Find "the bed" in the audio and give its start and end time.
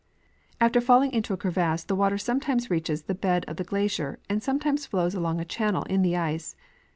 3.03-3.45